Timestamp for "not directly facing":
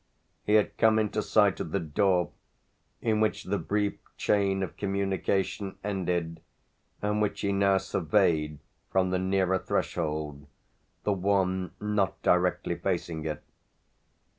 11.79-13.25